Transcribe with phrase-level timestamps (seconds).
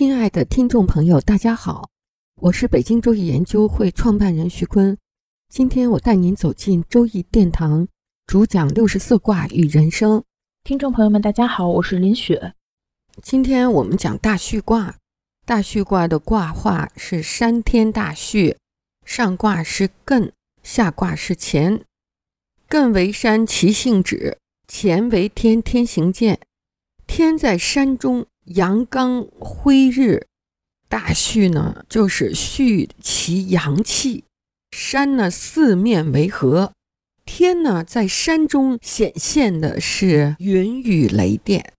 [0.00, 1.90] 亲爱的听众朋友，大家好，
[2.36, 4.96] 我是北京周易研究会创办人徐坤。
[5.50, 7.86] 今天我带您走进周易殿堂，
[8.24, 10.24] 主讲六十四卦与人生。
[10.64, 12.54] 听众朋友们，大家好，我是林雪。
[13.22, 14.96] 今天我们讲大畜卦，
[15.44, 18.56] 大畜卦的卦画是山天大畜，
[19.04, 21.84] 上卦是艮，下卦是乾。
[22.70, 26.40] 艮为山，其性止；乾为天，天行健。
[27.06, 28.26] 天在山中。
[28.46, 30.26] 阳刚辉日，
[30.88, 34.24] 大畜呢，就是畜其阳气。
[34.72, 36.72] 山呢，四面为河，
[37.24, 41.72] 天呢，在山中显现的是云雨雷电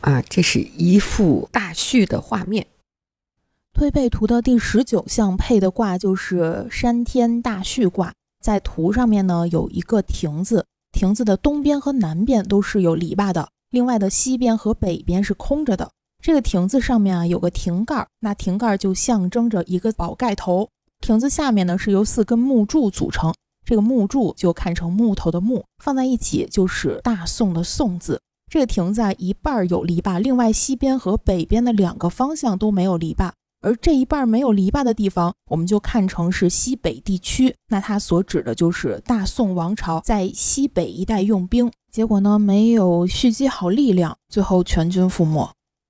[0.00, 2.66] 啊，这是一幅大畜的画面。
[3.74, 15.90] 推背图的第十九象配的卦就是山天大畜卦，在图上面呢有一个亭子，亭子的东边和南边都是有篱笆的，另外的西边和北边是空着的。
[16.22, 20.68] 这个亭子上面啊有个亭盖，那亭盖就象征着一个宝盖头。
[21.00, 23.32] 亭子下面呢是由四根木柱组成，
[23.64, 28.20] 这个木柱就看成木头的木，放在一起就是大宋的宋字。
[28.50, 33.30] 这个亭子啊一半有篱笆，另外西边和北边的两个方向都没有篱笆，
[33.60, 37.54] 而这一半没有篱笆的地方，我们就看成是西北地区。
[37.68, 45.48] 那它所指的就是大宋王朝在西北一带用兵，结果呢没有蓄积好力量，最后全军覆没。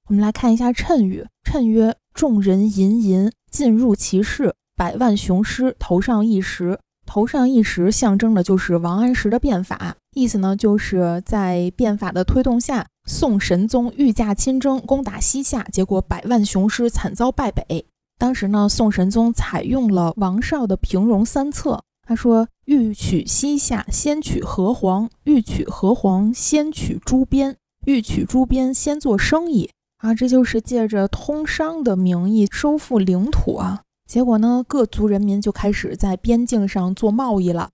[0.09, 1.27] 我们来看一下谶语。
[1.45, 6.79] 谶曰：“众人吟吟，进入其室，百万雄师，头上一石。
[7.05, 17.87] 头上一石象征的就是王安石的变法，意思呢就是在变法的推动下，宋神宗御驾亲征，攻打西夏，结果百万雄师惨遭败北。
[18.19, 27.53] 当时呢，宋神宗采用了王绍的平戎三策，他说：欲取西夏，先取河黄；欲取河黄，先取朱边；
[27.85, 33.83] 欲取朱边，先做生意。”啊，这就是借着通商的名义收复领土啊！
[34.07, 37.71] 结果呢，各族人民就开始在边境上做贸易了。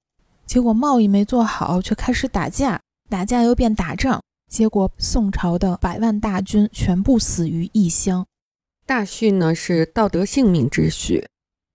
[0.47, 4.23] 结果贸易没做好，却开始打架，打架又变打仗。
[4.51, 8.27] 结果宋朝的百万大军全部死于异乡。
[8.87, 11.27] 大畜呢是道德性命之序，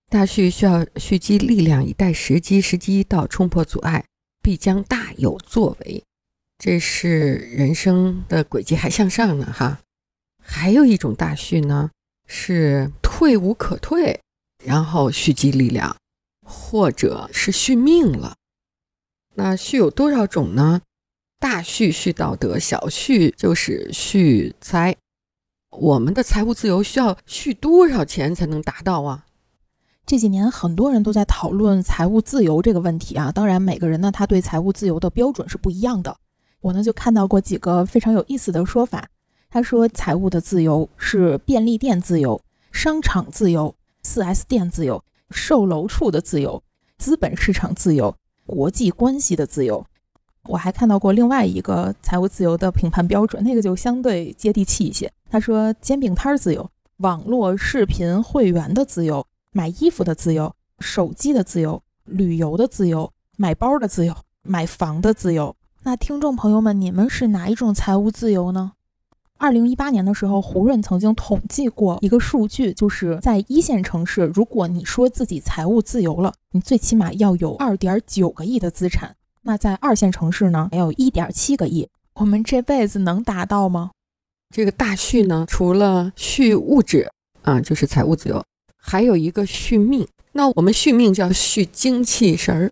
[0.08, 4.04] 大畜需要蓄积力量以待时机，时机一到冲破阻碍，
[4.42, 6.02] 必将大有作为。
[6.58, 9.80] 这是人生的轨迹还向上呢，哈。
[10.40, 11.90] 还有一种大蓄呢，
[12.26, 14.20] 是退无可退，
[14.64, 15.96] 然后蓄积力量，
[16.44, 18.36] 或者是续命了。
[19.34, 20.82] 那蓄有多少种呢？
[21.38, 24.96] 大蓄蓄道德，小蓄就是蓄财。
[25.70, 29.24] 我们的财务自由需要蓄多少钱才能达到啊？
[30.04, 33.30] 这几年很多人都在讨论财务自由这个问题啊。
[33.30, 36.16] 当然，每个人呢，他对财务自由的标准是不一样的。
[36.60, 39.08] 我呢，就看到过几个非常有意思的说法。
[39.50, 42.40] 他说：“财务的自由是便利店自由、
[42.70, 43.74] 商场自由、
[44.04, 46.62] 4S 店自由、售楼处的自由、
[46.98, 48.14] 资本市场自由、
[48.46, 49.84] 国际关系的自由。”
[50.48, 55.12] 我还看到过另外一个财务自由的评判标准，那个就相对接地气一些。
[55.28, 68.72] 他说：“煎饼摊自由、网络视频会员的自由、买衣服的自由、手机的自由、旅游的自由、买包的自由、买房的自由。”那听众朋友们，你们是哪一种财务自由呢？
[69.40, 81.88] 二零一八年的时候，胡润曾经统计过一个数据，就是在一线城市，如果你说自己财务自由了，你最起码要有二点九个亿的资产；那在二线城市呢，要有一点七个亿。
[82.16, 83.92] 我们这辈子能达到吗？
[84.54, 87.10] 这个大畜呢，除了畜物质
[87.40, 88.44] 啊，就是财务自由，
[88.76, 90.06] 还有一个续命。
[90.32, 92.70] 那我们续命叫续精气神儿。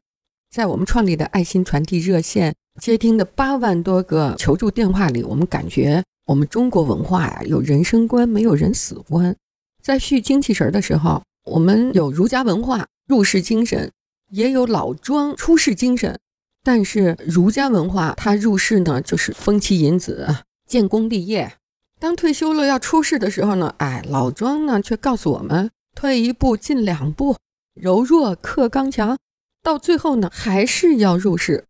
[0.55, 6.05] 在我们创立的爱心传递热线接听的八万多个求助电话里，我们感觉。
[6.29, 9.35] 我们中国文化呀，有人生观，没有人死观。
[9.83, 13.91] 在续精气神的时候，我们有儒家文化入世精神，
[14.31, 16.19] 也有老庄出世精神。
[16.63, 20.29] 但是儒家文化它入世呢，就是封妻引子，
[20.67, 21.51] 建功立业。
[21.99, 27.39] 当退休了要出世的时候呢，哎，老庄呢却告诉我们，退一步进两步，
[27.73, 29.17] 柔弱克刚强，
[29.63, 31.65] 到最后呢还是要入世。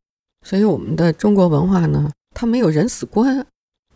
[0.44, 3.46] 所以我们的中国文化呢，它没有人死观。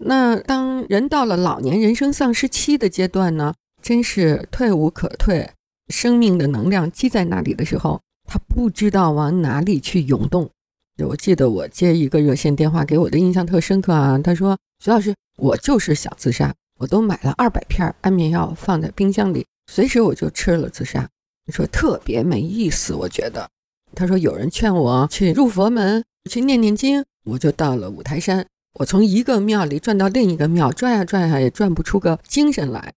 [0.04, 5.50] 那当人到了老年人生丧失期的阶段呢，真是退无可退，
[5.88, 10.50] 生命的能量积在那里的时候，他不知道往哪里去涌动。
[10.98, 14.18] 我记得我接一个热线电话，给我的印象特深刻啊。
[14.18, 21.08] 他说：“徐老师，我就是想自杀，我都买了二百片安眠药放在冰箱里，随时我就吃了自杀。”
[21.52, 23.48] 说特别没意思，我觉得。
[23.94, 28.46] 他说有人劝我去入佛门，去念念经，我就到了五台山。
[28.74, 32.92] 我从一个庙里转到另一个庙，转呀转呀，也转不出个精神来。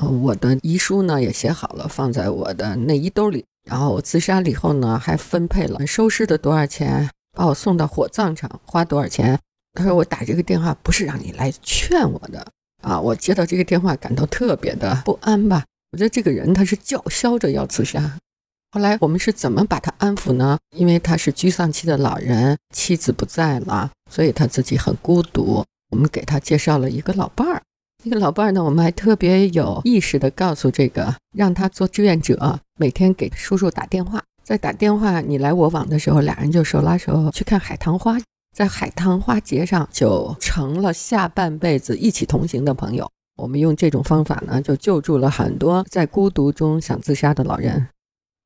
[0.00, 3.44] 呃，我的遗书呢也写好了，放在我的内衣兜里。
[3.64, 9.38] 然后我自杀了以后呢，还分配了收尸的多少钱，把我送到火葬场花多少钱。
[9.72, 12.46] 他说我打这个电话不是让你来劝我的
[12.82, 13.00] 啊！
[13.00, 15.64] 我接到这个电话，感到特别的不安吧。
[15.92, 18.18] 我觉得这个人他是叫嚣着要自杀。
[18.70, 20.58] 后来我们是怎么把他安抚呢？
[20.76, 25.64] 因为他是居丧期的老人，妻子不在了，所以他自己很孤独。
[25.90, 27.62] 我们给他介绍了一个老伴儿。
[28.02, 34.22] 那个老伴儿呢，我们还特别有意识地告诉这个，让他做志愿者，每天给叔叔打电话。
[34.42, 38.18] 在打电话你来我往的时候，俩人就手拉手去看海棠花，
[38.54, 43.10] 在海棠花节上就成了下半辈子一起同行的朋友。
[43.36, 47.88] 我们用这种方法呢，就救助了很多在孤独中想自杀的老人。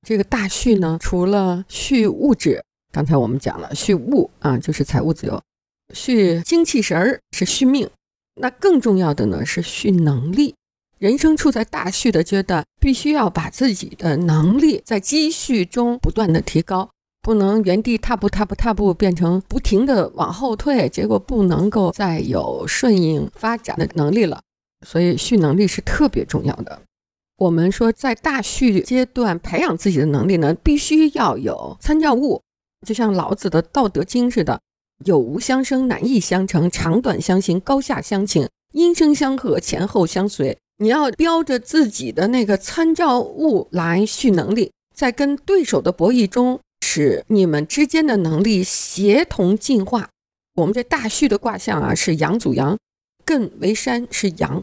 [0.06, 2.62] 这个大续呢，除了续物质，
[2.92, 5.36] 刚才我们讲了续物啊，就是财务自由；
[5.94, 7.88] 续精气神儿是续命。
[8.40, 10.54] 那更重要的呢是续能力。
[10.98, 16.90] 人生处在大续的阶段，必须要把自己的能力在积蓄中不断的提高，
[17.22, 24.40] 不能原地踏步、踏步、踏步，变成不停的往后退，结果不能够再有顺应发展的能力了。
[24.86, 26.82] 所以，蓄能力是特别重要的。
[27.36, 32.42] 我们说，在大蓄阶段培养自己的能力呢，必须要有参照物，
[32.86, 34.60] 就像老子的《道德经》似的
[35.04, 50.08] ：“有无相生，难易相成，长短相形，高下相倾，音声相和，前后相随。”你要标着自己的那个参照物来蓄能力，在跟对手的博弈中，使你们之间的能力协同进化。
[50.54, 52.78] 我们这大蓄的卦象啊，是阳祖阳。
[53.26, 54.62] 艮为山是阳，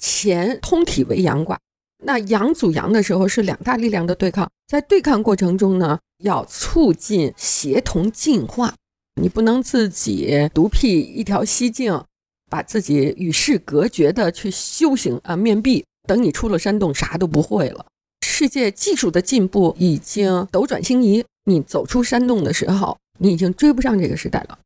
[0.00, 1.58] 乾通体为阳卦。
[2.04, 8.74] 那阳阻阳的时候是两大力量的对抗，在对抗过程中呢，要促进协同进化。
[9.20, 12.04] 你不能自己独辟一条西径，
[12.50, 15.84] 把自己与世隔绝的去修行啊，面壁。
[16.06, 17.86] 等你出了山洞，啥都不会了。
[18.24, 24.58] 世界技术的进步已经斗转星移，你走出山洞的时候，你已经追不上这个时代了。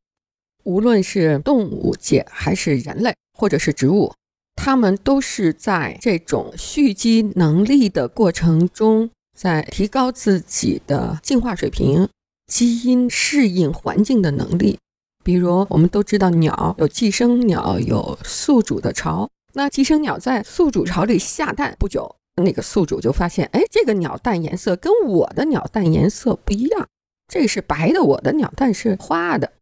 [0.63, 3.13] 无论是动物界还是人类。
[3.33, 4.13] 或者是植物，
[4.55, 12.07] 它们都是在这种蓄积能力的过程中，在提高自己的进化水平、
[12.51, 14.77] 基因适应环境的能力。
[15.23, 19.29] 比如，我们都知道鸟有寄生鸟，有宿主的巢。
[19.53, 22.13] 那寄生鸟在宿主巢里下蛋不久，
[22.43, 26.87] 那个宿主就发现，哎，这个鸟蛋颜色跟我的鸟蛋颜色不一样，
[27.29, 29.53] 这是白的，我的鸟蛋是花的。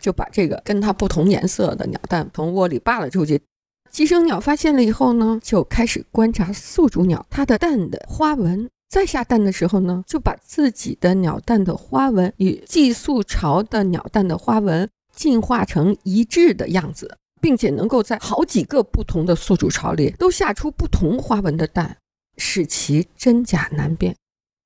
[0.00, 3.42] 就把这个跟它不同颜色的鸟蛋从窝里扒了出去。
[3.90, 8.68] 寄生鸟发现了以后呢，就开始观察宿主鸟它的蛋的花纹。
[8.96, 21.98] 再下蛋的时候呢，就把自己的鸟蛋的花纹与寄宿巢的鸟蛋的花纹进化成一致的样子，并且能够在好几个不同的宿主巢里都下出不同花纹的蛋，
[22.38, 24.16] 使其真假难辨。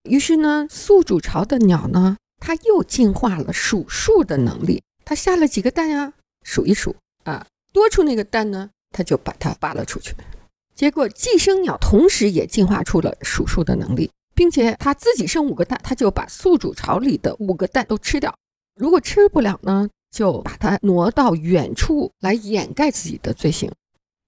[0.04, 4.80] 于是呢，宿主巢的鸟呢，它又进化了数数的能力。
[5.04, 6.12] 它下了几个蛋呀？
[6.44, 6.94] 数一数
[7.24, 10.14] 啊，多出那个蛋呢，它就把它扒了出去。
[10.76, 14.08] 结果寄生鸟同时也进化出了数数的能力，
[14.40, 18.34] 并且它自己生五个蛋，它就把宿主巢里的五个蛋都吃掉。
[18.74, 23.70] 如果吃不了呢，就把它挪到远处来掩盖自己的罪行。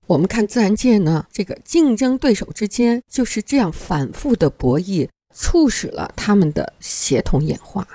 [0.07, 7.88] 我们看自然界呢，这个竞争对手之间就是这样反复的博弈，促使了它们的协同演化。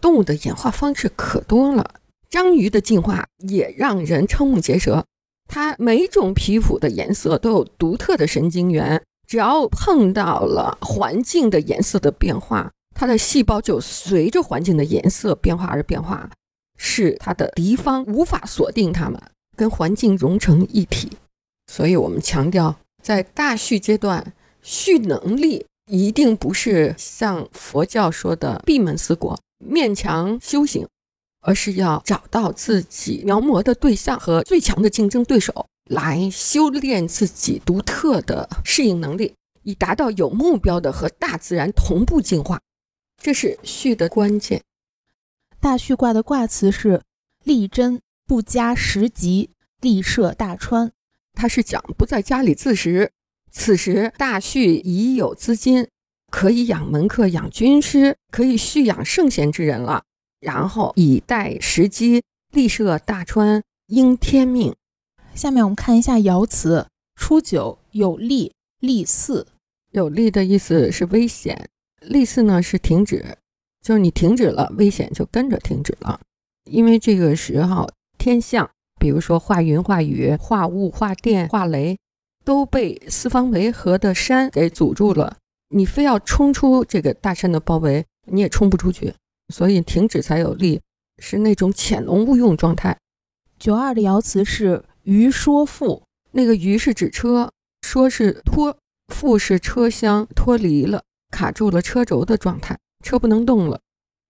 [0.00, 1.96] 动物的演化方式可多了。
[2.30, 5.04] 章鱼的进化也让人瞠目结舌，
[5.50, 16.28] 它每种皮肤的颜色都有独特的神经元，只要碰到了环境的颜色的变化，它的细胞就随着环境的颜色变化而变化，
[16.76, 19.18] 是它的敌方无法锁定它们，
[19.56, 21.12] 跟环境融成一体。
[21.66, 30.86] 所以，我们强调，在大序阶段，蓄能力一定不是像佛教说的闭门思过、勉强修行。
[31.44, 42.60] 而是要找到自己描摹的对象和最强的竞争对手，来修炼自己独特的适应能力，以达到有目标的和大自然同步进化。
[43.22, 44.62] 这是序的关键。
[45.60, 47.02] 大序卦的卦辞是：
[47.44, 49.50] 立贞，不加时吉，
[49.82, 50.90] 立设大川。
[51.34, 53.12] 它是讲不在家里自食，
[53.50, 55.88] 此时大畜已有资金，
[56.30, 60.04] 可以养门客、养军师，可以蓄养圣贤之人了。
[60.40, 64.74] 然后以待时机，立设大川，应天命。
[65.34, 66.86] 下面我们看一下爻辞：
[67.16, 69.46] 初九有利，利四。
[69.90, 71.68] 有利的意思是危险，
[72.00, 73.36] 利四呢是停止，
[73.82, 76.20] 就是你停止了，危险就跟着停止了。
[76.64, 78.70] 因为这个时候天象。
[79.00, 81.98] 比如说化云、化雨、化雾、化电、化雷，
[82.44, 85.38] 都被四方围合的山给阻住了。
[85.70, 89.12] 你非要冲出这个大山的包围，你也冲不出去。
[89.52, 90.80] 所以停止才有利，
[91.18, 92.96] 是那种潜龙勿用状态。
[93.58, 98.76] 九二的爻辞是“余说复”，那个“余”是指车，“说”是脱
[99.12, 103.80] ，“复”是车厢脱离了，卡住了车轴的状态，车不能动了。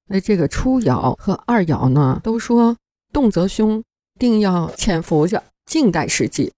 [0.09, 2.77] 那这个初爻和二爻呢，都说
[3.13, 3.83] 动则凶。
[4.19, 6.53] 定要潜伏着，静待时机。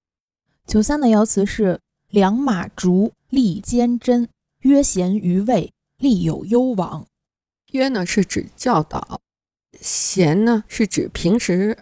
[0.67, 1.81] 九三的爻辞是
[2.11, 4.29] “良马逐，利坚贞，
[4.61, 7.07] 曰贤于位，利有攸往”。
[7.73, 9.21] 曰呢是指教导，
[9.81, 11.79] 贤呢是指平时，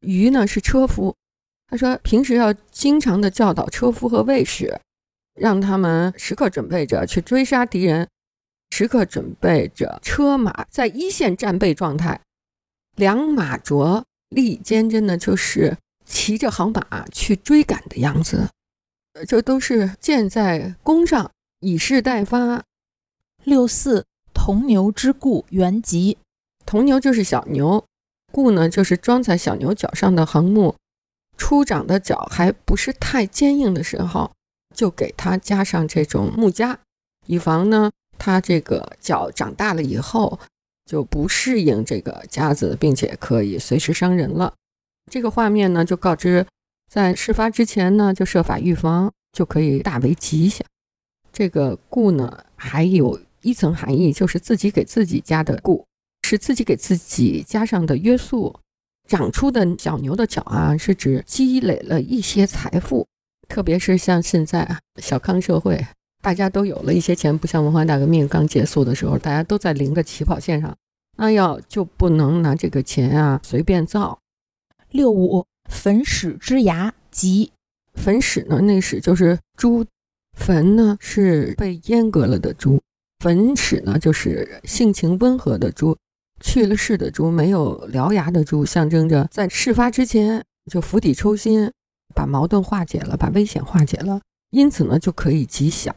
[0.00, 1.16] 于呢是车夫。
[1.68, 4.80] 他说平时要经常的教导车夫和卫士，
[5.34, 8.08] 让他们时刻准备着去追杀敌人，
[8.70, 12.20] 时刻准备着车马在一线战备状态。
[12.96, 14.04] 良马着。
[14.30, 18.50] 利坚贞呢，就是骑着好马去追赶的样子，
[19.26, 22.62] 这都是箭在弓上，以示待发。
[23.44, 26.18] 六四铜牛之固原籍，
[26.66, 27.82] 铜牛就是小牛，
[28.30, 30.76] 固呢就是装在小牛角上的横木，
[31.38, 34.30] 初长的角还不是太坚硬的时候，
[34.74, 36.78] 就给它加上这种木夹，
[37.26, 40.38] 以防呢它这个角长大了以后。
[40.88, 44.54] 就不适应这个夹子，并且可以随时伤人了。
[45.12, 46.46] 这个画面呢，就告知
[46.90, 50.66] 在事发之前呢，就设法预防，就可以大为吉祥。
[51.30, 55.84] 这个固呢，还有一层含义，就是自己给自己加的固，
[56.22, 58.58] 是自己给自己加上的约束。
[59.08, 63.08] 长出的小牛的角啊，是指积累了一些财富，
[63.48, 65.84] 特别是像现在啊，小康社会。
[66.20, 70.76] 大家都有了一些钱，不像文化大革命刚结束的时候，大家都在零的起跑线上，
[71.16, 74.18] 那要就不能拿这个钱啊随便造。
[74.90, 77.52] 六五焚屎之牙吉，
[77.94, 79.86] 焚屎呢，那屎就是猪，
[80.36, 82.82] 焚呢是被阉割了的猪，
[83.20, 85.96] 焚屎呢就是性情温和的猪，
[86.40, 91.70] 去了世的猪，没有獠牙的猪，象征着在事发之前就釜底抽薪，
[92.14, 94.20] 把矛盾化解了，把危险化解了。
[94.50, 95.94] 因此呢，就可以吉祥，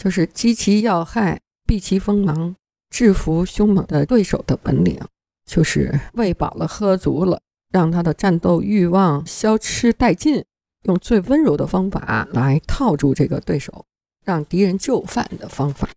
[0.00, 2.54] 就是击其要害，避其锋芒，
[2.90, 4.98] 制服凶猛的对手的本领，
[5.44, 10.44] 就是喂饱了，喝足了，让他的战斗欲望消失殆尽，
[10.84, 13.84] 用最温柔的方法来套住这个对手，
[14.24, 15.88] 让敌人就范的方法。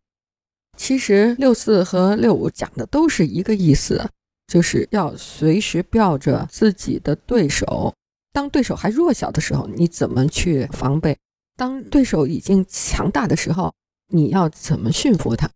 [0.77, 4.09] 其实六四和六五讲的都是一个意思，
[4.47, 7.93] 就是要随时吊着自己的对手，
[8.33, 11.17] 当对手还弱小的时候，你怎么去防备？
[11.57, 13.73] 当对手已经强大的时候，
[14.09, 15.49] 你要怎么驯服他？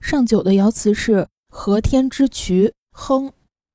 [0.00, 3.32] 上九的爻辞是“和天之渠”，亨。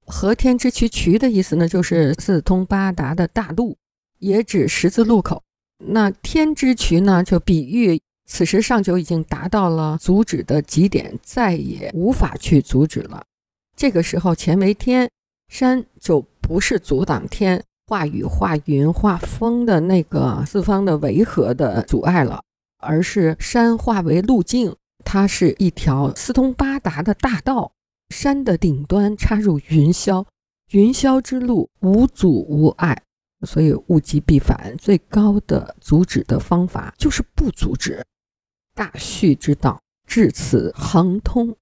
[0.08, 3.76] 和天之渠，渠的意思呢，就是四通八达的大路，
[4.20, 5.42] 也指十字路口。
[5.88, 13.24] 那天之渠呢，就比喻此时上九已经达到了阻止的极点，再也无法去阻止了。
[13.76, 15.10] 这个时候，乾为天，
[15.48, 17.64] 山就不是阻挡天。
[17.88, 22.42] 化雨、化云、化风的那个四方的围合的阻碍了，
[22.80, 27.72] 而是山化为路径，它是一条四通八达的大道。
[28.10, 30.26] 山的顶端插入云霄，
[30.72, 33.00] 云霄之路无阻无碍，
[33.46, 34.76] 所以物极必反。
[34.80, 38.04] 最高的阻止的方法就是不阻止。
[38.76, 41.56] 大畜之道至此恒通。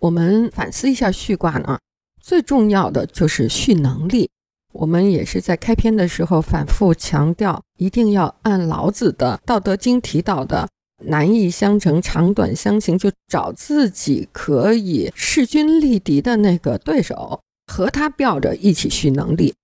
[0.00, 1.78] 我们反思一下畜卦呢，
[2.20, 4.30] 最重要的就是蓄能力。
[4.72, 10.68] 我们也是在开篇的时候反复强调，一定要按老子的《道德经》提到的
[11.06, 19.54] “难易相成，长短相形”，就找自己可以势均力敌的那个对手，和他吊着一起蓄能力。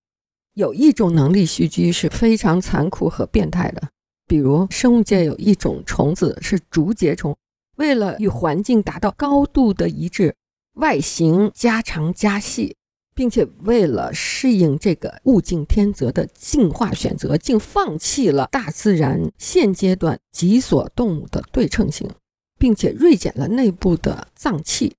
[0.54, 3.88] 有一种能力蓄积是非常残酷和变态的，
[4.26, 7.36] 比如生物界有一种虫子是竹节虫，
[7.76, 10.34] 为了与环境达到高度的一致，
[10.74, 12.76] 外形加长加细。
[13.14, 22.10] 并且为了适应这个物竞天择的进化选择，竟放弃了大自然现阶段脊索动物的对称性，
[22.58, 24.96] 并且锐减了内部的脏器。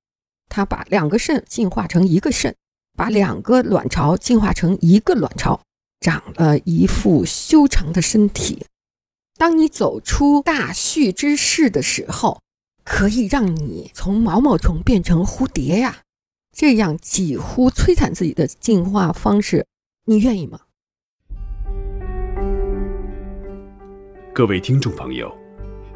[0.48, 2.56] 它把两个肾进化成一个肾，
[2.96, 5.60] 把两个卵巢进化成一个卵巢。
[6.00, 8.66] 长了一副修长的身体。
[9.38, 12.40] 当你走出大序之势的时候，
[12.86, 15.98] 可以让你从毛毛虫变成蝴蝶呀！
[16.54, 19.68] 这样几乎摧残自己的进化方式，
[20.06, 20.62] 你愿意吗？
[24.34, 25.30] 各位听众朋友，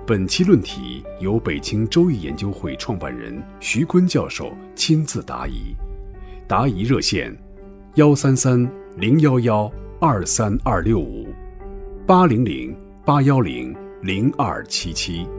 [0.06, 5.74] 本期论题由北京周易研究会创办人徐坤教授亲自答疑，
[6.46, 7.34] 答疑热线：
[7.96, 11.28] 幺三三零幺幺二三二六五
[12.06, 12.76] 八零零
[13.10, 15.39] 八幺零零二七七。